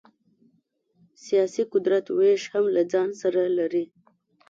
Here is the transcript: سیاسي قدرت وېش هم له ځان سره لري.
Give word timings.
سیاسي 1.25 1.63
قدرت 1.73 2.05
وېش 2.17 2.41
هم 2.53 2.65
له 2.75 2.81
ځان 2.91 3.09
سره 3.21 3.41
لري. 3.57 3.85